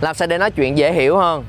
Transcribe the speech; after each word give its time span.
làm 0.00 0.14
sao 0.14 0.28
để 0.28 0.38
nói 0.38 0.50
chuyện 0.50 0.78
dễ 0.78 0.92
hiểu 0.92 1.16
hơn. 1.16 1.44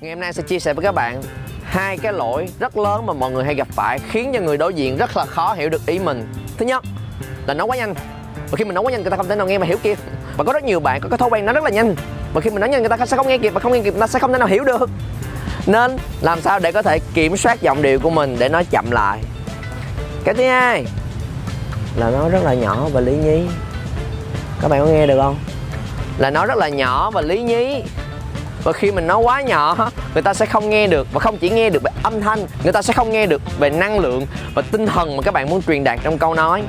Ngày 0.00 0.10
hôm 0.10 0.20
nay 0.20 0.32
sẽ 0.32 0.42
chia 0.42 0.58
sẻ 0.58 0.74
với 0.74 0.82
các 0.82 0.92
bạn 0.92 1.22
hai 1.64 1.98
cái 1.98 2.12
lỗi 2.12 2.48
rất 2.60 2.76
lớn 2.76 3.06
mà 3.06 3.12
mọi 3.12 3.30
người 3.30 3.44
hay 3.44 3.54
gặp 3.54 3.68
phải, 3.70 3.98
khiến 4.10 4.30
cho 4.34 4.40
người 4.40 4.56
đối 4.56 4.74
diện 4.74 4.96
rất 4.96 5.16
là 5.16 5.24
khó 5.24 5.54
hiểu 5.54 5.68
được 5.68 5.86
ý 5.86 5.98
mình. 5.98 6.32
Thứ 6.56 6.66
nhất 6.66 6.84
là 7.46 7.54
nói 7.54 7.66
quá 7.66 7.76
nhanh. 7.76 7.94
Và 8.50 8.56
khi 8.56 8.64
mình 8.64 8.74
nói 8.74 8.84
quá 8.84 8.92
nhanh, 8.92 9.02
người 9.02 9.10
ta 9.10 9.16
không 9.16 9.28
thể 9.28 9.36
nào 9.36 9.46
nghe 9.46 9.58
mà 9.58 9.66
hiểu 9.66 9.78
kịp. 9.82 9.98
Và 10.36 10.44
có 10.44 10.52
rất 10.52 10.64
nhiều 10.64 10.80
bạn 10.80 11.00
có 11.00 11.08
cái 11.08 11.18
thói 11.18 11.28
quen 11.32 11.46
nói 11.46 11.54
rất 11.54 11.64
là 11.64 11.70
nhanh. 11.70 11.94
Và 12.34 12.40
khi 12.40 12.50
mình 12.50 12.60
nói 12.60 12.68
nhanh, 12.68 12.82
người 12.82 12.88
ta 12.88 13.06
sẽ 13.06 13.16
không 13.16 13.28
nghe 13.28 13.38
kịp. 13.38 13.50
Và 13.50 13.60
không 13.60 13.72
nghe 13.72 13.80
kịp, 13.80 13.90
người 13.90 14.00
ta 14.00 14.06
sẽ 14.06 14.18
không 14.18 14.32
thể 14.32 14.38
nào 14.38 14.48
hiểu 14.48 14.64
được 14.64 14.90
nên 15.66 15.96
làm 16.20 16.40
sao 16.40 16.58
để 16.58 16.72
có 16.72 16.82
thể 16.82 16.98
kiểm 17.14 17.36
soát 17.36 17.62
giọng 17.62 17.82
điệu 17.82 18.00
của 18.00 18.10
mình 18.10 18.36
để 18.38 18.48
nói 18.48 18.64
chậm 18.70 18.90
lại? 18.90 19.18
Cái 20.24 20.34
thứ 20.34 20.42
hai 20.42 20.84
là 21.96 22.10
nói 22.10 22.30
rất 22.30 22.42
là 22.42 22.54
nhỏ 22.54 22.88
và 22.92 23.00
lý 23.00 23.12
nhí. 23.12 23.42
Các 24.60 24.68
bạn 24.68 24.80
có 24.80 24.86
nghe 24.86 25.06
được 25.06 25.18
không? 25.22 25.36
Là 26.18 26.30
nói 26.30 26.46
rất 26.46 26.58
là 26.58 26.68
nhỏ 26.68 27.10
và 27.10 27.20
lý 27.20 27.42
nhí. 27.42 27.82
Và 28.64 28.72
khi 28.72 28.90
mình 28.90 29.06
nói 29.06 29.22
quá 29.22 29.42
nhỏ, 29.42 29.90
người 30.14 30.22
ta 30.22 30.34
sẽ 30.34 30.46
không 30.46 30.70
nghe 30.70 30.86
được 30.86 31.06
và 31.12 31.20
không 31.20 31.38
chỉ 31.38 31.50
nghe 31.50 31.70
được 31.70 31.82
về 31.82 31.90
âm 32.02 32.20
thanh, 32.20 32.46
người 32.62 32.72
ta 32.72 32.82
sẽ 32.82 32.92
không 32.92 33.10
nghe 33.10 33.26
được 33.26 33.42
về 33.58 33.70
năng 33.70 33.98
lượng 33.98 34.26
và 34.54 34.62
tinh 34.70 34.86
thần 34.86 35.16
mà 35.16 35.22
các 35.22 35.34
bạn 35.34 35.50
muốn 35.50 35.62
truyền 35.62 35.84
đạt 35.84 35.98
trong 36.02 36.18
câu 36.18 36.34
nói. 36.34 36.62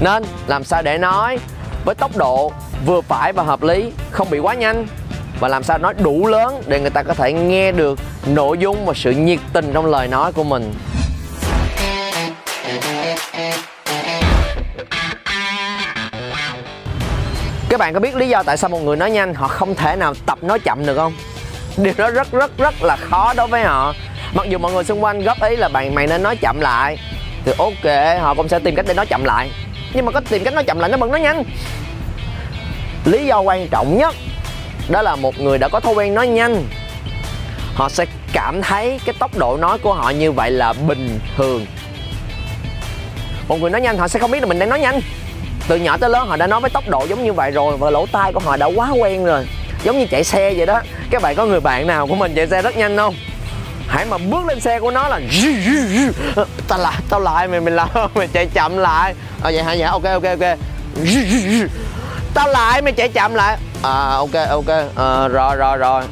Nên 0.00 0.24
làm 0.46 0.64
sao 0.64 0.82
để 0.82 0.98
nói 0.98 1.38
với 1.84 1.94
tốc 1.94 2.16
độ 2.16 2.52
vừa 2.86 3.00
phải 3.00 3.32
và 3.32 3.42
hợp 3.42 3.62
lý, 3.62 3.92
không 4.10 4.30
bị 4.30 4.38
quá 4.38 4.54
nhanh? 4.54 4.86
Và 5.40 5.48
làm 5.48 5.62
sao 5.62 5.78
nói 5.78 5.94
đủ 5.98 6.26
lớn 6.26 6.62
để 6.66 6.80
người 6.80 6.90
ta 6.90 7.02
có 7.02 7.14
thể 7.14 7.32
nghe 7.32 7.72
được 7.72 7.98
nội 8.26 8.58
dung 8.58 8.86
và 8.86 8.94
sự 8.94 9.10
nhiệt 9.10 9.38
tình 9.52 9.70
trong 9.74 9.86
lời 9.86 10.08
nói 10.08 10.32
của 10.32 10.44
mình. 10.44 10.74
Các 17.68 17.80
bạn 17.80 17.94
có 17.94 18.00
biết 18.00 18.16
lý 18.16 18.28
do 18.28 18.42
tại 18.42 18.56
sao 18.56 18.70
một 18.70 18.78
người 18.78 18.96
nói 18.96 19.10
nhanh 19.10 19.34
họ 19.34 19.48
không 19.48 19.74
thể 19.74 19.96
nào 19.96 20.14
tập 20.26 20.38
nói 20.42 20.58
chậm 20.58 20.86
được 20.86 20.96
không? 20.96 21.12
Điều 21.76 21.92
đó 21.96 22.10
rất 22.10 22.32
rất 22.32 22.58
rất 22.58 22.82
là 22.82 22.96
khó 22.96 23.34
đối 23.36 23.46
với 23.46 23.62
họ. 23.62 23.94
Mặc 24.34 24.46
dù 24.48 24.58
mọi 24.58 24.72
người 24.72 24.84
xung 24.84 25.04
quanh 25.04 25.22
góp 25.22 25.42
ý 25.42 25.56
là 25.56 25.68
bạn, 25.68 25.94
mày 25.94 26.06
nên 26.06 26.22
nói 26.22 26.36
chậm 26.36 26.60
lại, 26.60 26.98
thì 27.44 27.52
ok, 27.58 28.20
họ 28.20 28.34
cũng 28.34 28.48
sẽ 28.48 28.58
tìm 28.58 28.74
cách 28.74 28.86
để 28.88 28.94
nói 28.94 29.06
chậm 29.06 29.24
lại. 29.24 29.50
Nhưng 29.94 30.04
mà 30.06 30.12
có 30.12 30.20
tìm 30.28 30.44
cách 30.44 30.54
nói 30.54 30.64
chậm 30.64 30.78
lại 30.78 30.90
nó 30.90 30.96
vẫn 30.96 31.10
nói 31.10 31.20
nhanh. 31.20 31.44
Lý 33.04 33.26
do 33.26 33.40
quan 33.40 33.68
trọng 33.68 33.98
nhất 33.98 34.14
đó 34.90 35.02
là 35.02 35.16
một 35.16 35.40
người 35.40 35.58
đã 35.58 35.68
có 35.68 35.80
thói 35.80 35.94
quen 35.94 36.14
nói 36.14 36.26
nhanh. 36.26 36.64
Họ 37.74 37.88
sẽ 37.88 38.06
cảm 38.32 38.62
thấy 38.62 39.00
cái 39.04 39.14
tốc 39.18 39.38
độ 39.38 39.56
nói 39.56 39.78
của 39.78 39.94
họ 39.94 40.10
như 40.10 40.32
vậy 40.32 40.50
là 40.50 40.72
bình 40.72 41.20
thường. 41.36 41.66
Một 43.48 43.60
người 43.60 43.70
nói 43.70 43.80
nhanh 43.80 43.98
họ 43.98 44.08
sẽ 44.08 44.18
không 44.18 44.30
biết 44.30 44.40
là 44.40 44.46
mình 44.46 44.58
đang 44.58 44.68
nói 44.68 44.80
nhanh. 44.80 45.00
Từ 45.68 45.76
nhỏ 45.76 45.96
tới 45.96 46.10
lớn 46.10 46.28
họ 46.28 46.36
đã 46.36 46.46
nói 46.46 46.60
với 46.60 46.70
tốc 46.70 46.88
độ 46.88 47.06
giống 47.08 47.24
như 47.24 47.32
vậy 47.32 47.50
rồi 47.50 47.76
và 47.76 47.90
lỗ 47.90 48.06
tai 48.06 48.32
của 48.32 48.40
họ 48.40 48.56
đã 48.56 48.66
quá 48.66 48.90
quen 48.90 49.24
rồi. 49.24 49.46
Giống 49.84 49.98
như 49.98 50.06
chạy 50.10 50.24
xe 50.24 50.54
vậy 50.54 50.66
đó. 50.66 50.80
Các 51.10 51.22
bạn 51.22 51.36
có 51.36 51.46
người 51.46 51.60
bạn 51.60 51.86
nào 51.86 52.06
của 52.06 52.14
mình 52.14 52.32
chạy 52.36 52.46
xe 52.46 52.62
rất 52.62 52.76
nhanh 52.76 52.96
không? 52.96 53.14
Hãy 53.88 54.06
mà 54.06 54.18
bước 54.18 54.46
lên 54.46 54.60
xe 54.60 54.80
của 54.80 54.90
nó 54.90 55.08
là 55.08 55.20
ờ, 56.36 56.46
tao 56.68 56.78
lại 56.78 56.94
tao 57.10 57.20
lại 57.20 57.48
mày 57.48 57.60
mày 57.60 57.74
làm 57.74 57.88
mày 58.14 58.28
chạy 58.32 58.46
chậm 58.46 58.78
lại. 58.78 59.14
À, 59.42 59.50
vậy 59.50 59.62
hả? 59.62 59.74
Vậy 59.78 59.82
ok 59.82 60.04
ok 60.04 60.24
ok. 60.24 60.58
Tao 62.34 62.48
lại 62.48 62.82
mày 62.82 62.92
chạy 62.92 63.08
chậm 63.08 63.34
lại 63.34 63.58
à 63.82 64.14
ok 64.16 64.48
ok. 64.48 64.68
À, 64.96 65.28
rồi 65.28 65.56
rồi 65.56 65.76
rồi. 65.76 66.02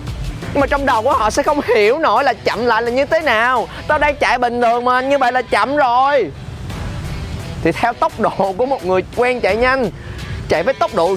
Nhưng 0.52 0.60
mà 0.60 0.66
trong 0.66 0.86
đầu 0.86 1.02
của 1.02 1.12
họ 1.12 1.30
sẽ 1.30 1.42
không 1.42 1.60
hiểu 1.76 1.98
nổi 1.98 2.24
là 2.24 2.32
chậm 2.32 2.66
lại 2.66 2.82
là 2.82 2.90
như 2.90 3.04
thế 3.04 3.20
nào. 3.20 3.68
Tao 3.88 3.98
đang 3.98 4.16
chạy 4.16 4.38
bình 4.38 4.60
thường 4.60 4.84
mà 4.84 5.00
như 5.00 5.18
vậy 5.18 5.32
là 5.32 5.42
chậm 5.42 5.76
rồi. 5.76 6.30
Thì 7.62 7.72
theo 7.72 7.92
tốc 7.92 8.20
độ 8.20 8.52
của 8.58 8.66
một 8.66 8.84
người 8.84 9.02
quen 9.16 9.40
chạy 9.40 9.56
nhanh 9.56 9.90
chạy 10.48 10.62
với 10.62 10.74
tốc 10.74 10.94
độ 10.94 11.16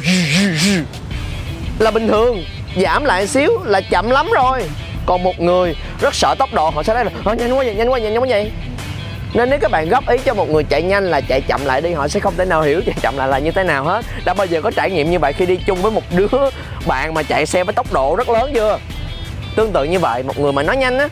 là 1.80 1.92
bình 1.92 2.08
thường 2.08 2.44
giảm 2.84 3.06
lại 3.06 3.28
xíu 3.28 3.52
là 3.64 3.82
chậm 3.82 4.10
lắm 4.10 4.32
rồi. 4.32 4.64
Còn 5.06 5.24
một 5.24 5.40
người 5.40 5.76
rất 6.02 6.16
sợ 6.16 6.36
tốc 6.40 6.50
độ 6.54 6.70
họ 6.70 6.84
sẽ 6.84 6.94
nói 6.94 7.06
là 7.06 7.12
ờ, 7.26 7.34
nhanh 7.34 7.54
quá 7.54 7.64
vậy 7.66 7.76
nhanh 7.76 7.90
quá 7.90 8.00
vậy 8.02 8.12
nhanh 8.12 8.22
quá 8.22 8.28
vậy 8.30 8.52
nên 9.34 9.50
nếu 9.50 9.60
các 9.60 9.72
bạn 9.72 9.90
góp 9.90 10.10
ý 10.10 10.18
cho 10.26 10.34
một 10.34 10.50
người 10.50 10.64
chạy 10.64 10.82
nhanh 10.82 11.04
là 11.04 11.22
chạy 11.22 11.42
chậm 11.42 11.66
lại 11.66 11.82
đi, 11.82 11.94
họ 11.94 12.08
sẽ 12.08 12.20
không 12.20 12.34
thể 12.38 12.46
nào 12.46 12.62
hiểu 12.62 12.82
chạy 12.86 12.96
chậm 13.02 13.18
lại 13.18 13.28
là 13.28 13.40
như 13.40 13.52
thế 13.52 13.64
nào 13.64 13.84
hết. 13.84 14.06
Đã 14.26 14.34
bao 14.34 14.48
giờ 14.48 14.62
có 14.62 14.72
trải 14.72 14.92
nghiệm 14.92 15.12
như 15.12 15.20
vậy 15.20 15.34
khi 15.34 15.46
đi 15.46 15.58
chung 15.68 15.82
với 15.82 15.92
một 15.92 16.04
đứa 16.16 16.28
bạn 16.88 17.14
mà 17.14 17.24
chạy 17.24 17.46
xe 17.46 17.64
với 17.64 17.74
tốc 17.74 17.94
độ 17.94 18.16
rất 18.16 18.30
lớn 18.30 18.52
chưa? 18.54 18.80
Tương 19.56 19.72
tự 19.72 19.84
như 19.84 20.00
vậy, 20.00 20.24
một 20.24 20.40
người 20.40 20.52
mà 20.52 20.64
nói 20.64 20.78
nhanh 20.78 20.98
á, 20.98 21.08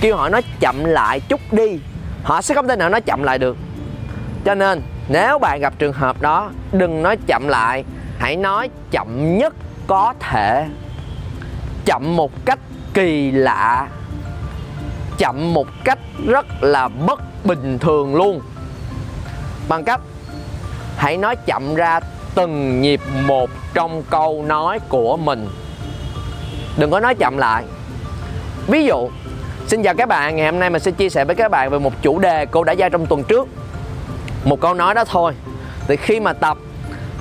kêu 0.00 0.16
họ 0.16 0.28
nói 0.28 0.42
chậm 0.60 0.84
lại 0.84 1.20
chút 1.20 1.40
đi, 1.52 1.78
họ 2.22 2.42
sẽ 2.42 2.54
không 2.54 2.68
thể 2.68 2.76
nào 2.76 2.88
nói 2.88 3.00
chậm 3.00 3.22
lại 3.22 3.38
được. 3.38 3.56
Cho 4.44 4.54
nên, 4.54 4.82
nếu 5.08 5.38
bạn 5.38 5.60
gặp 5.60 5.72
trường 5.78 5.92
hợp 5.92 6.22
đó, 6.22 6.50
đừng 6.72 7.02
nói 7.02 7.16
chậm 7.26 7.48
lại, 7.48 7.84
hãy 8.18 8.36
nói 8.36 8.70
chậm 8.90 9.38
nhất 9.38 9.54
có 9.86 10.14
thể. 10.20 10.66
Chậm 11.84 12.16
một 12.16 12.32
cách 12.44 12.58
kỳ 12.94 13.30
lạ, 13.30 13.88
chậm 15.18 15.54
một 15.54 15.66
cách 15.84 15.98
rất 16.26 16.46
là 16.60 16.88
bất 16.88 17.20
bình 17.44 17.78
thường 17.78 18.14
luôn. 18.14 18.40
Bằng 19.68 19.84
cách 19.84 20.00
hãy 20.96 21.16
nói 21.16 21.36
chậm 21.36 21.74
ra 21.74 22.00
từng 22.34 22.80
nhịp 22.80 23.00
một 23.26 23.50
trong 23.74 24.02
câu 24.10 24.44
nói 24.46 24.78
của 24.88 25.16
mình. 25.16 25.48
Đừng 26.76 26.90
có 26.90 27.00
nói 27.00 27.14
chậm 27.14 27.38
lại. 27.38 27.64
Ví 28.66 28.84
dụ, 28.84 29.10
xin 29.66 29.82
chào 29.82 29.94
các 29.94 30.08
bạn, 30.08 30.36
ngày 30.36 30.46
hôm 30.50 30.60
nay 30.60 30.70
mình 30.70 30.82
sẽ 30.82 30.90
chia 30.90 31.08
sẻ 31.08 31.24
với 31.24 31.34
các 31.34 31.50
bạn 31.50 31.70
về 31.70 31.78
một 31.78 31.92
chủ 32.02 32.18
đề 32.18 32.46
cô 32.46 32.64
đã 32.64 32.72
giao 32.72 32.90
trong 32.90 33.06
tuần 33.06 33.24
trước. 33.24 33.48
Một 34.44 34.60
câu 34.60 34.74
nói 34.74 34.94
đó 34.94 35.04
thôi. 35.04 35.32
Thì 35.88 35.96
khi 35.96 36.20
mà 36.20 36.32
tập, 36.32 36.58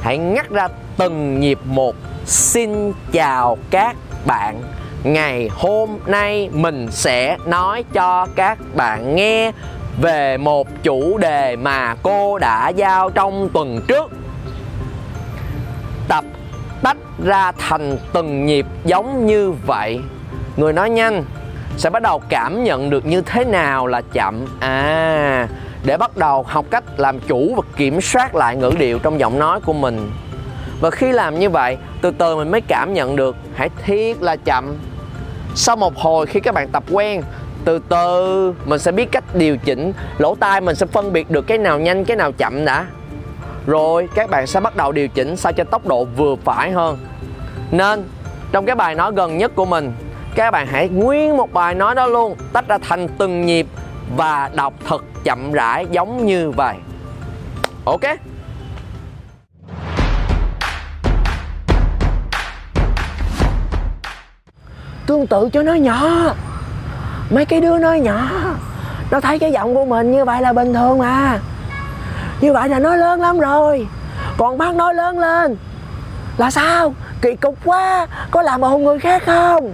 hãy 0.02 0.18
ngắt 0.18 0.50
ra 0.50 0.68
từng 0.98 1.40
nhịp 1.40 1.60
một. 1.66 1.96
Xin 2.26 2.94
chào 3.12 3.58
các 3.70 3.96
bạn. 4.26 4.62
Ngày 5.04 5.50
hôm 5.54 5.90
nay 6.06 6.50
mình 6.54 6.88
sẽ 6.92 7.38
nói 7.46 7.84
cho 7.94 8.28
các 8.36 8.58
bạn 8.76 9.16
nghe 9.16 9.52
về 10.02 10.38
một 10.38 10.68
chủ 10.84 11.18
đề 11.18 11.56
mà 11.56 11.96
cô 12.04 12.38
đã 12.38 12.70
giao 12.70 13.10
trong 13.10 13.50
tuần 13.54 13.82
trước. 13.88 14.12
Tập 16.08 16.26
tách 16.84 16.98
ra 17.24 17.52
thành 17.52 17.98
từng 18.14 18.46
nhịp 18.46 18.66
giống 18.86 19.26
như 19.26 19.52
vậy. 19.52 20.00
Người 20.58 20.74
nói 20.74 20.90
nhanh, 20.90 21.24
sẽ 21.78 21.90
bắt 21.90 22.02
đầu 22.02 22.22
cảm 22.30 22.64
nhận 22.64 22.90
được 22.90 23.06
như 23.06 23.22
thế 23.22 23.46
nào 23.46 23.88
là 23.88 24.02
chậm. 24.14 24.46
À 24.60 25.48
để 25.86 25.98
bắt 25.98 26.18
đầu 26.18 26.44
học 26.48 26.66
cách 26.72 26.84
làm 26.98 27.20
chủ 27.20 27.54
và 27.56 27.62
kiểm 27.78 28.02
soát 28.02 28.36
lại 28.36 28.56
ngữ 28.56 28.72
điệu 28.80 29.00
trong 29.00 29.20
giọng 29.20 29.40
nói 29.40 29.60
của 29.66 29.74
mình. 29.74 30.12
Và 30.82 30.90
khi 30.90 31.12
làm 31.12 31.40
như 31.40 31.50
vậy, 31.50 31.78
từ 32.02 32.12
từ 32.12 32.36
mình 32.36 32.52
mới 32.52 32.62
cảm 32.62 32.94
nhận 32.94 33.16
được, 33.16 33.36
hãy 33.56 33.70
thiết 33.86 34.22
là 34.22 34.36
chậm. 34.36 34.78
Sau 35.56 35.76
một 35.76 35.98
hồi 35.98 36.26
khi 36.26 36.40
các 36.40 36.54
bạn 36.54 36.70
tập 36.70 36.84
quen 36.92 37.22
từ 37.66 37.80
từ, 37.90 38.54
mình 38.66 38.80
sẽ 38.80 38.92
biết 38.92 39.12
cách 39.12 39.24
điều 39.34 39.58
chỉnh. 39.58 39.94
Lỗ 40.18 40.36
tai 40.36 40.62
mình 40.62 40.76
sẽ 40.76 40.86
phân 40.86 41.14
biệt 41.14 41.32
được 41.32 41.48
cái 41.48 41.58
nào 41.58 41.80
nhanh, 41.80 42.06
cái 42.06 42.18
nào 42.18 42.32
chậm 42.32 42.66
đã. 42.66 42.86
Rồi, 43.68 44.10
các 44.16 44.30
bạn 44.30 44.48
sẽ 44.48 44.60
bắt 44.60 44.76
đầu 44.76 44.92
điều 44.92 45.08
chỉnh 45.08 45.38
sao 45.38 45.54
cho 45.54 45.64
tốc 45.64 45.88
độ 45.88 46.06
vừa 46.06 46.36
phải 46.44 46.72
hơn. 46.72 46.98
Nên, 47.72 48.04
trong 48.52 48.66
cái 48.66 48.76
bài 48.76 48.96
nói 48.96 49.12
gần 49.16 49.38
nhất 49.38 49.52
của 49.56 49.66
mình, 49.66 49.94
các 50.36 50.52
bạn 50.52 50.68
hãy 50.68 50.90
nguyên 50.90 51.38
một 51.38 51.54
bài 51.54 51.76
nói 51.76 51.96
đó 51.96 52.08
luôn, 52.08 52.36
tách 52.54 52.68
ra 52.68 52.78
thành 52.82 53.08
từng 53.18 53.46
nhịp 53.46 53.68
và 54.18 54.50
đọc 54.56 54.74
thật 54.88 55.04
chậm 55.24 55.52
rãi 55.52 55.86
giống 55.92 56.26
như 56.26 56.52
vậy. 56.52 56.76
Ok? 57.86 58.02
Tương 65.06 65.28
tự 65.28 65.50
cho 65.54 65.64
nó 65.64 65.74
nhỏ 65.74 66.34
mấy 67.32 67.46
cái 67.46 67.62
đứa 67.62 67.78
nói 67.78 68.00
nhỏ 68.00 68.30
nó 69.12 69.20
thấy 69.20 69.40
cái 69.40 69.52
giọng 69.52 69.76
của 69.76 69.86
mình 69.86 70.12
như 70.12 70.26
vậy 70.26 70.42
là 70.42 70.54
bình 70.54 70.74
thường 70.74 70.98
mà. 70.98 71.40
Như 72.42 72.54
vậy 72.54 72.70
là 72.70 72.80
nói 72.80 72.98
lớn 72.98 73.22
lắm 73.22 73.40
rồi. 73.40 73.88
Còn 74.38 74.58
bác 74.58 74.76
nói 74.76 74.94
lớn 74.94 75.20
lên 75.20 75.58
là 76.38 76.52
sao? 76.52 76.94
Kỳ 77.22 77.36
cục 77.36 77.56
quá 77.66 78.08
có 78.32 78.42
làm 78.42 78.62
ồn 78.62 78.84
người 78.84 79.00
khác 79.00 79.24
không? 79.26 79.74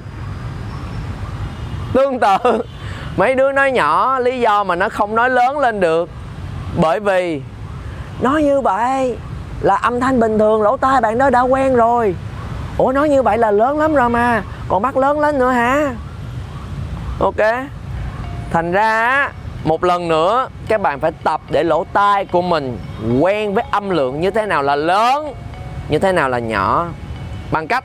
Tương 1.94 2.20
tự. 2.20 2.38
Mấy 3.18 3.36
đứa 3.36 3.52
nói 3.52 3.72
nhỏ 3.72 4.20
lý 4.20 4.40
do 4.40 4.64
mà 4.64 4.76
nó 4.76 4.90
không 4.90 5.16
nói 5.16 5.30
lớn 5.30 5.60
lên 5.60 5.80
được 5.80 6.10
bởi 6.78 7.00
vì 7.00 7.42
nói 8.22 8.44
như 8.44 8.62
vậy 8.62 9.18
là 9.62 9.76
âm 9.76 10.00
thanh 10.00 10.20
bình 10.20 10.40
thường 10.40 10.62
lỗ 10.62 10.78
tai 10.78 11.02
bạn 11.02 11.18
đó 11.18 11.30
đã 11.30 11.42
quen 11.42 11.76
rồi. 11.76 12.16
Ủa 12.78 12.92
nói 12.92 13.10
như 13.10 13.24
vậy 13.24 13.38
là 13.38 13.52
lớn 13.52 13.80
lắm 13.80 13.96
rồi 13.96 14.10
mà. 14.10 14.44
Còn 14.68 14.82
bắt 14.82 14.98
lớn 14.98 15.20
lên 15.20 15.40
nữa 15.40 15.50
hả 15.50 15.94
ok. 17.20 17.68
Thành 18.52 18.72
ra 18.72 19.30
một 19.64 19.84
lần 19.84 20.08
nữa, 20.08 20.48
các 20.68 20.82
bạn 20.82 21.00
phải 21.00 21.12
tập 21.24 21.42
để 21.50 21.64
lỗ 21.64 21.86
tai 21.94 22.26
của 22.26 22.42
mình 22.42 22.80
quen 23.20 23.54
với 23.54 23.64
âm 23.72 23.90
lượng 23.90 24.22
như 24.22 24.32
thế 24.32 24.46
nào 24.46 24.64
là 24.64 24.76
lớn, 24.76 25.34
như 25.90 26.00
thế 26.00 26.12
nào 26.12 26.30
là 26.30 26.40
nhỏ. 26.40 26.88
Bằng 27.52 27.68
cách, 27.68 27.84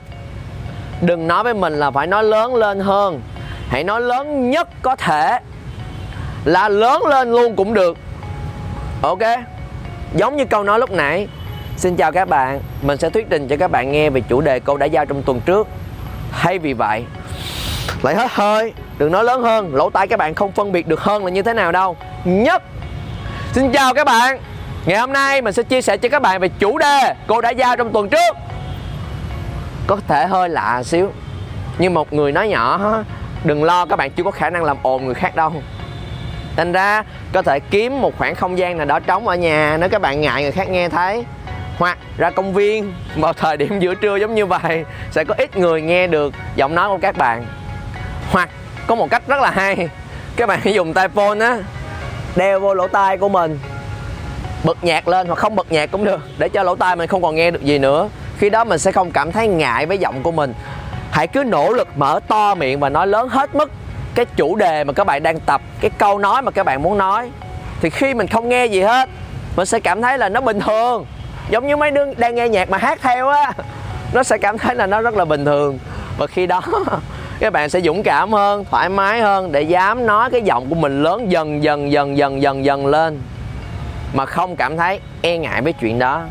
đừng 1.00 1.28
nói 1.28 1.44
với 1.44 1.54
mình 1.54 1.72
là 1.72 1.90
phải 1.90 2.06
nói 2.06 2.24
lớn 2.24 2.54
lên 2.54 2.80
hơn. 2.80 3.20
Hãy 3.68 3.84
nói 3.84 4.00
lớn 4.00 4.50
nhất 4.50 4.68
có 4.82 4.96
thể, 4.96 5.38
là 6.44 6.68
lớn 6.68 7.02
lên 7.06 7.32
luôn 7.32 7.56
cũng 7.56 7.74
được. 7.74 7.98
Ok? 9.02 9.22
Giống 10.14 10.36
như 10.36 10.44
câu 10.44 10.62
nói 10.62 10.78
lúc 10.78 10.90
nãy. 10.90 11.28
Xin 11.76 11.96
chào 11.96 12.12
các 12.12 12.28
bạn. 12.28 12.60
Mình 12.82 12.98
sẽ 12.98 13.10
thuyết 13.10 13.26
trình 13.30 13.48
cho 13.48 13.56
các 13.56 13.70
bạn 13.70 13.92
nghe 13.92 14.10
về 14.10 14.20
chủ 14.20 14.40
đề 14.40 14.60
câu 14.60 14.76
đã 14.76 14.86
giao 14.86 15.06
trong 15.06 15.22
tuần 15.22 15.40
trước. 15.40 15.68
Hay 16.30 16.58
vì 16.58 16.72
vậy 16.72 17.04
lại 18.02 18.14
hết 18.14 18.30
hơi. 18.30 18.72
Đừng 18.98 19.12
nói 19.12 19.24
lớn 19.24 19.42
hơn, 19.42 19.74
lỗ 19.74 19.90
tai 19.90 20.08
các 20.08 20.18
bạn 20.18 20.34
không 20.34 20.52
phân 20.52 20.72
biệt 20.72 20.88
được 20.88 21.00
hơn 21.00 21.24
là 21.24 21.30
như 21.30 21.42
thế 21.42 21.54
nào 21.54 21.72
đâu. 21.72 21.96
Nhất. 22.24 22.62
Xin 23.52 23.72
chào 23.72 23.94
các 23.94 24.06
bạn. 24.06 24.38
Ngày 24.86 24.98
hôm 24.98 25.12
nay 25.12 25.42
mình 25.42 25.52
sẽ 25.52 25.62
chia 25.62 25.82
sẻ 25.82 25.96
cho 25.96 26.08
các 26.08 26.22
bạn 26.22 26.40
về 26.40 26.48
chủ 26.48 26.78
đề 26.78 27.14
cô 27.26 27.40
đã 27.40 27.50
giao 27.50 27.76
trong 27.76 27.92
tuần 27.92 28.08
trước. 28.08 28.36
Có 29.86 29.96
thể 30.08 30.26
hơi 30.26 30.48
lạ 30.48 30.82
xíu, 30.82 31.12
nhưng 31.78 31.94
một 31.94 32.12
người 32.12 32.32
nói 32.32 32.48
nhỏ 32.48 32.94
đừng 33.44 33.64
lo, 33.64 33.86
các 33.86 33.96
bạn 33.96 34.10
chưa 34.10 34.24
có 34.24 34.30
khả 34.30 34.50
năng 34.50 34.64
làm 34.64 34.76
ồn 34.82 35.04
người 35.04 35.14
khác 35.14 35.36
đâu. 35.36 35.52
Thành 36.56 36.72
ra, 36.72 37.02
có 37.32 37.42
thể 37.42 37.58
kiếm 37.70 38.00
một 38.00 38.18
khoảng 38.18 38.34
không 38.34 38.58
gian 38.58 38.76
nào 38.76 38.86
đó 38.86 39.00
trống 39.00 39.28
ở 39.28 39.34
nhà 39.34 39.76
nếu 39.80 39.88
các 39.88 40.00
bạn 40.00 40.20
ngại 40.20 40.42
người 40.42 40.52
khác 40.52 40.68
nghe 40.68 40.88
thấy. 40.88 41.24
Hoặc 41.78 41.98
ra 42.18 42.30
công 42.30 42.52
viên, 42.52 42.92
vào 43.16 43.32
thời 43.32 43.56
điểm 43.56 43.80
giữa 43.80 43.94
trưa 43.94 44.16
giống 44.16 44.34
như 44.34 44.46
vậy, 44.46 44.84
sẽ 45.10 45.24
có 45.24 45.34
ít 45.38 45.56
người 45.56 45.82
nghe 45.82 46.06
được 46.06 46.34
giọng 46.56 46.74
nói 46.74 46.88
của 46.88 46.98
các 47.02 47.16
bạn 47.16 47.44
hoặc, 48.32 48.48
có 48.86 48.94
một 48.94 49.10
cách 49.10 49.22
rất 49.26 49.40
là 49.40 49.50
hay. 49.50 49.88
Các 50.36 50.46
bạn 50.46 50.60
dùng 50.64 50.94
tai 50.94 51.08
phone 51.08 51.40
á, 51.40 51.58
đeo 52.36 52.60
vô 52.60 52.74
lỗ 52.74 52.88
tai 52.88 53.18
của 53.18 53.28
mình. 53.28 53.58
Bật 54.64 54.84
nhạc 54.84 55.08
lên 55.08 55.26
hoặc 55.26 55.38
không 55.38 55.56
bật 55.56 55.72
nhạc 55.72 55.90
cũng 55.90 56.04
được, 56.04 56.20
để 56.38 56.48
cho 56.48 56.62
lỗ 56.62 56.76
tai 56.76 56.96
mình 56.96 57.08
không 57.08 57.22
còn 57.22 57.34
nghe 57.34 57.50
được 57.50 57.62
gì 57.62 57.78
nữa. 57.78 58.08
Khi 58.38 58.50
đó 58.50 58.64
mình 58.64 58.78
sẽ 58.78 58.92
không 58.92 59.10
cảm 59.10 59.32
thấy 59.32 59.48
ngại 59.48 59.86
với 59.86 59.98
giọng 59.98 60.22
của 60.22 60.32
mình. 60.32 60.54
Hãy 61.10 61.26
cứ 61.26 61.44
nỗ 61.44 61.72
lực 61.72 61.88
mở 61.96 62.20
to 62.28 62.54
miệng 62.54 62.80
và 62.80 62.88
nói 62.88 63.06
lớn 63.06 63.28
hết 63.28 63.54
mức 63.54 63.70
cái 64.14 64.24
chủ 64.36 64.56
đề 64.56 64.84
mà 64.84 64.92
các 64.92 65.04
bạn 65.04 65.22
đang 65.22 65.40
tập, 65.40 65.60
cái 65.80 65.90
câu 65.98 66.18
nói 66.18 66.42
mà 66.42 66.50
các 66.50 66.66
bạn 66.66 66.82
muốn 66.82 66.98
nói. 66.98 67.30
Thì 67.80 67.90
khi 67.90 68.14
mình 68.14 68.26
không 68.26 68.48
nghe 68.48 68.66
gì 68.66 68.80
hết, 68.80 69.08
mình 69.56 69.66
sẽ 69.66 69.80
cảm 69.80 70.02
thấy 70.02 70.18
là 70.18 70.28
nó 70.28 70.40
bình 70.40 70.60
thường. 70.60 71.06
Giống 71.50 71.66
như 71.66 71.76
mấy 71.76 71.90
đứa 71.90 72.14
đang 72.14 72.34
nghe 72.34 72.48
nhạc 72.48 72.70
mà 72.70 72.78
hát 72.78 72.98
theo 73.02 73.28
á, 73.28 73.52
nó 74.12 74.22
sẽ 74.22 74.38
cảm 74.38 74.58
thấy 74.58 74.74
là 74.74 74.86
nó 74.86 75.00
rất 75.00 75.14
là 75.14 75.24
bình 75.24 75.44
thường. 75.44 75.78
Và 76.18 76.26
khi 76.26 76.46
đó 76.46 76.62
các 77.42 77.52
bạn 77.52 77.70
sẽ 77.70 77.80
dũng 77.80 78.02
cảm 78.02 78.32
hơn, 78.32 78.64
thoải 78.70 78.88
mái 78.88 79.20
hơn 79.20 79.52
để 79.52 79.62
dám 79.62 80.06
nói 80.06 80.30
cái 80.30 80.42
giọng 80.42 80.68
của 80.68 80.74
mình 80.74 81.02
lớn 81.02 81.32
dần 81.32 81.62
dần 81.62 81.92
dần 81.92 82.16
dần 82.16 82.42
dần 82.42 82.64
dần 82.64 82.86
lên. 82.86 83.20
Mà 84.14 84.26
không 84.26 84.56
cảm 84.56 84.76
thấy 84.76 85.00
e 85.22 85.38
ngại 85.38 85.62
với 85.62 85.72
chuyện 85.72 85.98
đó. 85.98 86.22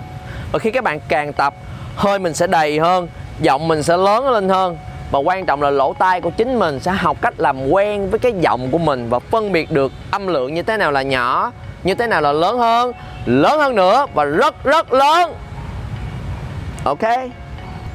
Và 0.51 0.59
khi 0.59 0.71
các 0.71 0.83
bạn 0.83 0.99
càng 1.07 1.33
tập, 1.33 1.53
hơi 1.95 2.19
mình 2.19 2.33
sẽ 2.33 2.47
đầy 2.47 2.79
hơn, 2.79 3.07
giọng 3.41 3.67
mình 3.67 3.83
sẽ 3.83 3.97
lớn 3.97 4.29
lên 4.29 4.49
hơn. 4.49 4.77
Và 5.11 5.19
quan 5.19 5.45
trọng 5.45 5.61
là 5.61 5.69
lỗ 5.69 5.93
tai 5.93 6.21
của 6.21 6.29
chính 6.29 6.59
mình 6.59 6.79
sẽ 6.79 6.91
học 6.91 7.17
cách 7.21 7.33
làm 7.37 7.69
quen 7.69 8.09
với 8.09 8.19
cái 8.19 8.33
giọng 8.39 8.71
của 8.71 8.77
mình 8.77 9.09
và 9.09 9.19
phân 9.19 9.51
biệt 9.51 9.71
được 9.71 9.91
âm 10.11 10.27
lượng 10.27 10.53
như 10.53 10.63
thế 10.63 10.77
nào 10.77 10.91
là 10.91 11.01
nhỏ, 11.01 11.51
như 11.83 11.95
thế 11.95 12.07
nào 12.07 12.21
là 12.21 12.31
lớn 12.31 12.57
hơn 12.57 12.91
lớn 13.25 13.59
hơn 13.59 13.75
nữa 13.75 14.05
và 14.13 14.23
rất 14.23 14.63
rất 14.63 14.93
lớn. 14.93 15.33
Ok? 16.83 17.03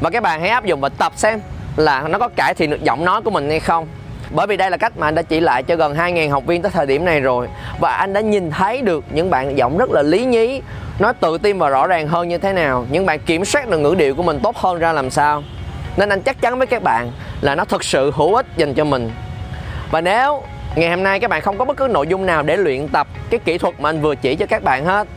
Và 0.00 0.10
các 0.10 0.22
bạn 0.22 0.40
hãy 0.40 0.48
áp 0.48 0.64
dụng 0.64 0.80
và 0.80 0.88
tập 0.88 1.12
xem 1.16 1.40
là 1.76 2.08
nó 2.08 2.18
có 2.18 2.28
cải 2.36 2.54
thiện 2.54 2.70
được 2.70 2.82
giọng 2.82 3.04
nói 3.04 3.22
của 3.22 3.30
mình 3.30 3.50
hay 3.50 3.60
không. 3.60 3.86
Bởi 4.30 4.46
vì 4.46 4.56
đây 4.56 4.70
là 4.70 4.76
cách 4.76 4.92
mà 4.96 5.08
anh 5.08 5.14
đã 5.14 5.22
chỉ 5.22 5.40
lại 5.40 5.62
cho 5.62 5.76
gần 5.76 5.94
2.000 5.94 6.30
học 6.30 6.46
viên 6.46 6.62
tới 6.62 6.72
thời 6.74 6.86
điểm 6.86 7.04
này 7.04 7.20
rồi. 7.20 7.48
Và 7.80 7.92
anh 7.94 8.12
đã 8.12 8.20
nhìn 8.20 8.50
thấy 8.50 8.82
được 8.82 9.04
những 9.10 9.30
bạn 9.30 9.58
giọng 9.58 9.78
rất 9.78 9.90
là 9.90 10.02
lý 10.02 10.24
nhí 10.24 10.62
nói 10.98 11.12
tự 11.20 11.38
tin 11.38 11.58
và 11.58 11.68
rõ 11.68 11.86
ràng 11.86 12.08
hơn 12.08 12.28
như 12.28 12.38
thế 12.38 12.52
nào. 12.52 12.86
Những 12.90 13.06
bạn 13.06 13.18
kiểm 13.18 13.44
soát 13.44 13.68
được 13.68 13.78
ngữ 13.78 13.94
điệu 13.98 14.14
của 14.14 14.22
mình 14.22 14.40
tốt 14.42 14.56
hơn 14.56 14.78
ra 14.78 14.92
làm 14.92 15.10
sao. 15.10 15.42
Nên 15.96 16.08
anh 16.08 16.22
chắc 16.22 16.40
chắn 16.40 16.58
với 16.58 16.66
các 16.66 16.82
bạn 16.82 17.12
là 17.40 17.54
nó 17.54 17.64
thực 17.64 17.84
sự 17.84 18.12
hữu 18.14 18.34
ích 18.34 18.46
dành 18.56 18.74
cho 18.74 18.84
mình. 18.84 19.10
Và 19.90 20.00
nếu 20.00 20.42
ngày 20.76 20.90
hôm 20.90 21.02
nay 21.02 21.20
các 21.20 21.30
bạn 21.30 21.42
không 21.42 21.58
có 21.58 21.64
bất 21.64 21.76
cứ 21.76 21.88
nội 21.88 22.06
dung 22.06 22.26
nào 22.26 22.42
để 22.42 22.56
luyện 22.56 22.88
tập 22.88 23.06
cái 23.30 23.40
kỹ 23.44 23.58
thuật 23.58 23.80
mà 23.80 23.88
anh 23.88 24.00
vừa 24.00 24.14
chỉ 24.14 24.36
cho 24.36 24.46
các 24.46 24.62
bạn 24.62 24.84
hết, 24.84 25.08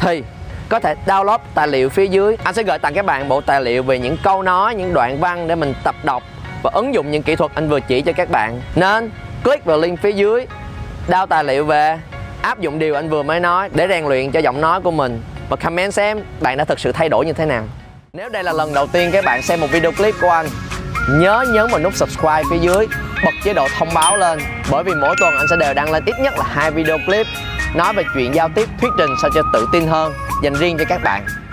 thì 0.00 0.22
có 0.68 0.80
thể 0.80 0.94
download 1.06 1.38
tài 1.54 1.68
liệu 1.68 1.88
phía 1.88 2.06
dưới. 2.06 2.36
Anh 2.44 2.54
sẽ 2.54 2.62
gửi 2.62 2.78
tặng 2.78 2.94
các 2.94 3.04
bạn 3.04 3.28
bộ 3.28 3.40
tài 3.40 3.60
liệu 3.60 3.82
về 3.82 3.98
những 3.98 4.16
câu 4.22 4.42
nói, 4.42 4.74
những 4.74 4.94
đoạn 4.94 5.20
văn 5.20 5.48
để 5.48 5.54
mình 5.54 5.74
tập 5.84 5.94
đọc 6.02 6.22
và 6.62 6.70
ứng 6.74 6.94
dụng 6.94 7.10
những 7.10 7.22
kỹ 7.22 7.36
thuật 7.36 7.50
anh 7.54 7.68
vừa 7.68 7.80
chỉ 7.80 8.00
cho 8.00 8.12
các 8.12 8.30
bạn. 8.30 8.60
Nên, 8.74 9.10
click 9.44 9.64
vào 9.64 9.78
link 9.78 10.00
phía 10.02 10.12
dưới 10.12 10.46
đao 11.08 11.26
tài 11.26 11.44
liệu 11.44 11.64
về, 11.64 11.98
áp 12.42 12.60
dụng 12.60 12.78
điều 12.78 12.94
anh 12.94 13.08
vừa 13.08 13.22
mới 13.22 13.40
nói 13.40 13.68
để 13.74 13.88
rèn 13.88 14.04
luyện 14.04 14.30
cho 14.30 14.40
giọng 14.40 14.60
nói 14.60 14.80
của 14.80 14.90
mình. 14.90 15.22
Và 15.48 15.56
comment 15.56 15.92
xem 15.92 16.20
bạn 16.40 16.56
đã 16.56 16.64
thực 16.64 16.80
sự 16.80 16.92
thay 16.92 17.08
đổi 17.08 17.26
như 17.26 17.32
thế 17.32 17.46
nào. 17.46 17.64
Nếu 18.12 18.28
đây 18.28 18.44
là 18.44 18.52
lần 18.52 18.74
đầu 18.74 18.86
tiên 18.86 19.10
các 19.12 19.24
bạn 19.24 19.42
xem 19.42 19.60
một 19.60 19.66
video 19.70 19.92
clip 19.92 20.14
của 20.20 20.30
anh, 20.30 20.46
nhớ 21.10 21.44
nhấn 21.48 21.66
vào 21.70 21.80
nút 21.80 21.94
subscribe 21.94 22.42
phía 22.50 22.58
dưới, 22.58 22.86
bật 23.24 23.30
chế 23.44 23.52
độ 23.52 23.66
thông 23.78 23.88
báo 23.94 24.16
lên. 24.16 24.38
Bởi 24.70 24.84
vì 24.84 24.92
mỗi 25.00 25.16
tuần 25.20 25.34
anh 25.34 25.46
sẽ 25.50 25.56
đều 25.56 25.74
đăng 25.74 25.92
lên 25.92 26.04
ít 26.06 26.14
nhất 26.20 26.34
là 26.38 26.44
hai 26.48 26.70
video 26.70 26.98
clip 27.06 27.26
nói 27.74 27.92
về 27.92 28.02
chuyện 28.14 28.34
giao 28.34 28.48
tiếp, 28.54 28.68
thuyết 28.80 28.90
trình 28.98 29.10
sao 29.22 29.30
cho 29.34 29.42
tự 29.52 29.68
tin 29.72 29.86
hơn 29.86 30.12
dành 30.44 30.54
riêng 30.54 30.76
cho 30.78 30.84
các 30.88 31.00
bạn. 31.04 31.43